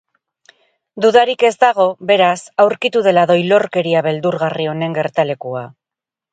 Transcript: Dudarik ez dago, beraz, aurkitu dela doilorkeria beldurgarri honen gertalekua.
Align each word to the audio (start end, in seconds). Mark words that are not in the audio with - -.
Dudarik 1.05 1.45
ez 1.49 1.51
dago, 1.65 1.85
beraz, 2.13 2.33
aurkitu 2.65 3.05
dela 3.11 3.27
doilorkeria 3.35 4.05
beldurgarri 4.11 4.69
honen 4.75 5.01
gertalekua. 5.01 5.67